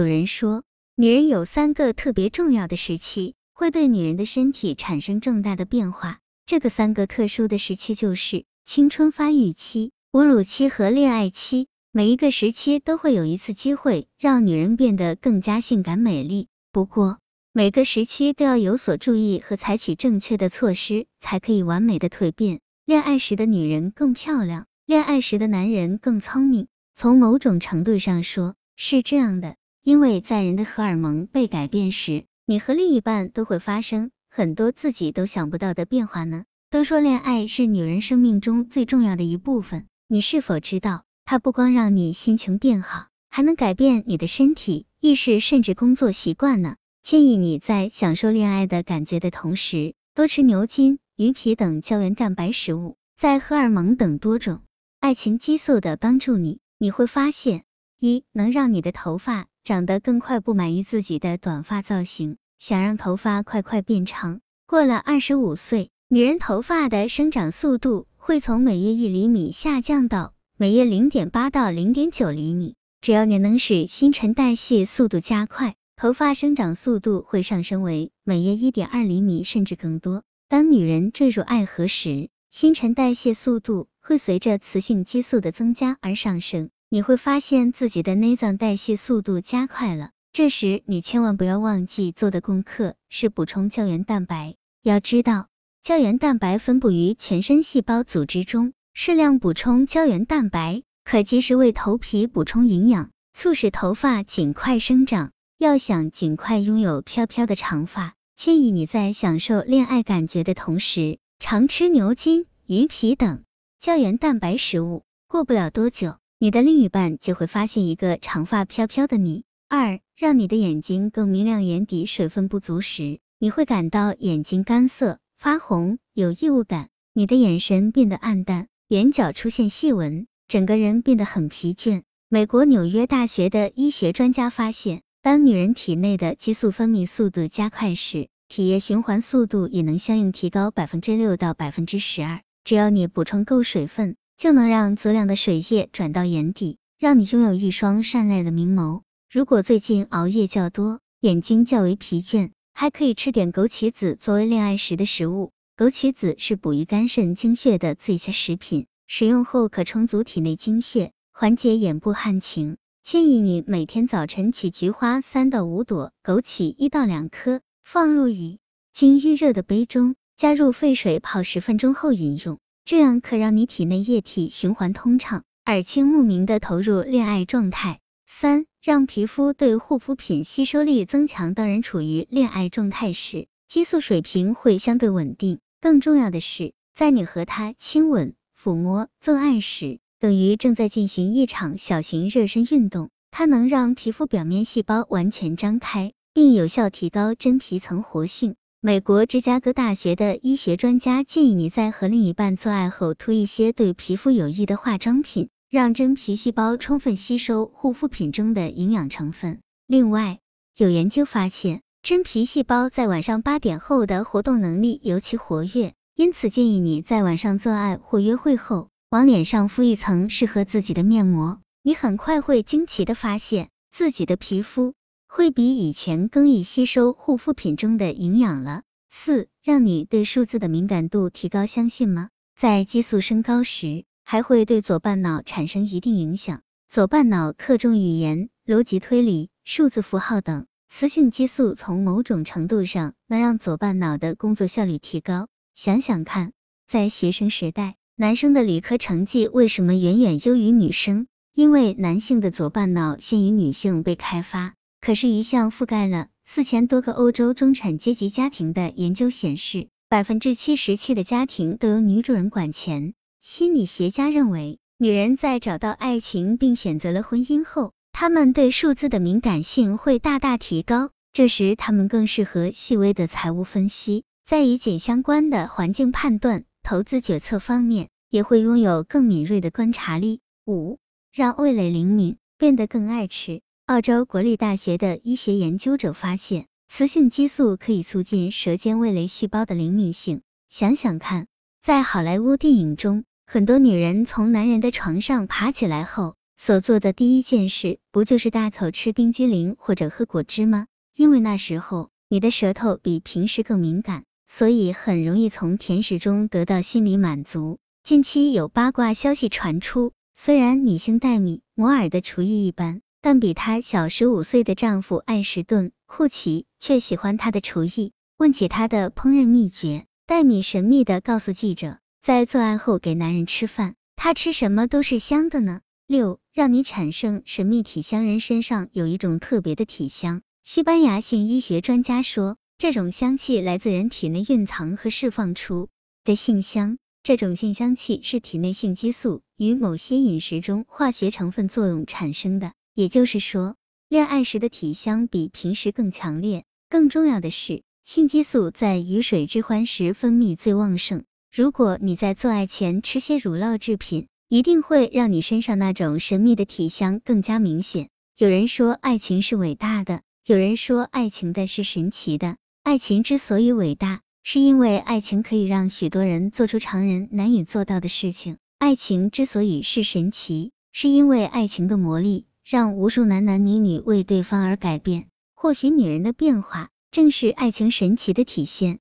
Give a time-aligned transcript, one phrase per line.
[0.00, 0.62] 有人说，
[0.96, 6.20] 女人有三个特别重要的时期，会对女人的身体产生重大的变化。
[6.46, 11.66] 这个三个特殊的时期就是青春发育期、哺乳期和恋爱期。
[11.92, 16.48] 每一个时期都会有一次机会让女人变得更加性感美丽。
[16.72, 17.18] 不过，
[17.52, 22.60] 每个时期都要有所注意和采取正确的措施，才可以完美的蜕变。
[22.86, 26.68] 恋爱时的女人更漂亮，恋爱时的男人更聪明。
[26.94, 29.56] 从某种程度上说，是这样的。
[29.82, 36.44] 因为在人的荷尔蒙被改变时，你和另一半都会发生很多自己都想不到的变化呢。
[36.70, 46.76] 都说恋爱是女人生命中最重要的一部分，你是否知道，它不光让你心情变好，还能改变你的身体、意识甚至工作习惯呢？
[47.02, 54.60] 建议你在享受恋爱的感觉的同时，多吃牛筋、鱼皮等胶原蛋白食物，在荷尔蒙等多种
[55.00, 57.64] 爱情激素的帮助你，你会发现，
[57.98, 59.46] 一能让你的头发。
[59.62, 64.40] 长得更快，不满意自己的短发造型，想让头发快快变长。
[64.66, 72.74] 过了二十五岁，女人头发的生长速度会从每月一厘米下降到每月零点八到零点九厘米。
[73.00, 80.22] 只要你能使新陈代谢速度加快，头发生长速度会上升为每月一点二厘米甚至更多。
[80.48, 86.70] 当女人坠入爱河时，新陈代谢速度会随着雌性激素的增加而上升。
[86.92, 94.56] 你会发现自己的内脏代谢速度加快了，这时你千万不要忘记做的功课是补充胶原蛋白。
[94.82, 95.46] 要知道，
[95.82, 105.30] 胶原蛋白分布于全身细胞组织中，适量补充胶原蛋白可及时为头皮补充营养，促使头发尽快生长。
[105.58, 113.44] 要想尽快拥有飘飘的长发，建议你在享受恋爱感觉的同时，常吃牛筋、鱼皮等
[113.78, 115.04] 胶原蛋白食物。
[115.28, 116.16] 过不了多久。
[116.42, 119.44] 你的另一半就会发现一个长发飘飘的你。
[119.68, 121.62] 二，让你的眼睛更明亮。
[121.64, 132.04] 眼底水分不足时，你会感到眼睛干涩、发红、有异物感，你的眼神变得暗淡，眼角出现细纹，整个人变得很疲倦。
[132.30, 142.40] 美国纽约大学的医学专家发现，当女人体内的激素分泌速度加快时，体液循环速度也能相应提高百分之六到百分之十二。
[142.64, 144.16] 只要你补充够水分。
[144.40, 149.02] 就能让足量的水液转到眼底，让你拥有一双善良的明眸。
[149.30, 155.52] 如果最近熬夜较多，眼睛较为疲倦，还可以吃点枸杞子作为恋爱时的食物。
[155.76, 162.78] 枸杞子是补益肝肾精血的最佳食品，食用后可充足体内精血，缓解眼部汗情。
[163.02, 168.58] 建议你每天早晨取菊花三到五朵，枸杞一到两颗，放入已
[168.90, 172.58] 经预热的杯中，加入沸水泡十分钟后饮用。
[172.90, 178.00] 这样可让你体内液体循环通畅，耳清目明的投入恋爱状态。
[178.26, 181.54] 三，让皮肤对护肤品吸收力增强。
[181.54, 185.60] 当人处于恋爱状态时，激素水平会相对稳定。
[185.80, 193.08] 更重要的是，在你和他亲吻、抚摸、做爱时，等于正在进行一场小型热身运动。
[193.30, 198.56] 它能让皮肤表面细胞完全张开，并有效提高真皮层活性。
[198.82, 209.60] 美国芝加哥大学的医学专家建议你在和另一半做爱后涂一些对皮肤有益的化妆品，让真皮细胞充分吸收护肤品中的营养成分。
[209.86, 210.38] 另外，
[210.78, 224.94] 有研究发现，真皮细胞在晚上八点后的活动能力尤其活跃，因此建议你在晚上做爱或约会后，往脸上敷一层适合自己的面膜，你很快会惊奇的发现自己的皮肤。
[225.32, 228.82] 会比以前更易吸收护肤品中的营养了。
[229.08, 232.30] 四，让你对数字的敏感度提高，相信吗？
[232.56, 236.62] 在激素升高时，还会对左半脑产生一定影响。
[236.88, 240.66] 左半脑侧重语言、逻辑推理、数字符号等。
[240.88, 245.46] 雌性激素从某种程度上能让左半脑的工作效率提高。
[245.74, 246.52] 想想看，
[246.88, 251.28] 在学生时代，男生的理科成绩为什么远远优于女生？
[251.54, 254.74] 因为男性的左半脑先于女性被开发。
[255.00, 263.14] 可是，一项覆盖了四千多个欧洲中产阶级家庭的研究显示，百分之七十七的家庭都由女主人管钱。
[263.40, 271.10] 心理学家认为，女人在找到爱情并选择了婚姻后，她们对数字的敏感性会大大提高。
[271.32, 280.40] 这时，她们更适合细微的财务分析，在与紧相关的环境判断、投资决策方面，也会拥有更敏锐的观察力。
[280.66, 280.98] 五，
[281.32, 283.62] 让味蕾灵敏，变得更爱吃。
[283.90, 290.42] 澳洲国立大学的医学研究者发现，雌性激素可以促进舌尖味蕾细胞的灵敏性。
[290.68, 291.48] 想想看，
[291.82, 300.86] 在好莱坞电影中，很多女人从男人的床上爬起来后，所做的第一件事，不就是大口吃冰激凌或者喝果汁吗？
[301.16, 307.80] 因为那时候你的舌头比平时更敏感，所以很容易从甜食中得到心理满足。
[308.04, 318.12] 近期有八卦消息传出，虽然女星黛米摩尔的厨艺一般，但比她小十五岁的丈夫艾什顿·库奇却喜欢她的厨艺。
[318.36, 325.80] 问起她的烹饪秘诀，黛米神秘的告诉记者，在做爱后给男人吃饭，他吃什么都是香的呢。
[326.06, 328.24] 六，让你产生神秘体香。
[328.24, 330.42] 人身上有一种特别的体香。
[330.64, 335.88] 西班牙性医学专家说，这种香气来自人体内蕴藏和释放出
[336.24, 336.98] 的性香。
[337.22, 342.72] 这种性香气是体内性激素与某些饮食中化学成分作用产生的。
[342.94, 343.76] 也就是说，
[344.08, 346.64] 恋爱时的体香比平时更强烈。
[346.88, 351.24] 更重要的是，性激素在与水之欢时分泌最旺盛。
[351.54, 358.08] 如果你在做爱前吃些乳酪制品，一定会让你身上那种神秘的体香更加明显。
[358.36, 360.22] 有人说，爱情是伟大的。
[360.44, 362.56] 有人说，爱情的是神奇的。
[362.82, 368.56] 爱情之所以伟大，是因为爱情可以让许多人做出常人难以做到的事情。
[368.78, 375.28] 爱情之所以是神奇，是因为爱情的魔力让无数男男女女为对方而改变。
[375.54, 379.00] 或许女人的变化，正是爱情神奇的体现。